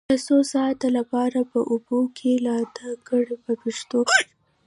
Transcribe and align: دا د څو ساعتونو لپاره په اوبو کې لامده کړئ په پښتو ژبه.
دا 0.09 0.15
د 0.19 0.23
څو 0.27 0.37
ساعتونو 0.53 0.93
لپاره 0.99 1.39
په 1.51 1.59
اوبو 1.71 1.99
کې 2.17 2.31
لامده 2.45 2.89
کړئ 3.07 3.35
په 3.45 3.51
پښتو 3.61 3.97
ژبه. 4.07 4.17